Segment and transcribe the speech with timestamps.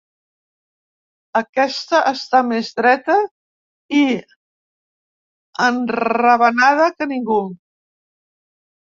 [1.39, 3.17] Aquesta està més dreta
[3.97, 3.99] i
[5.67, 7.37] enravenada que ningú.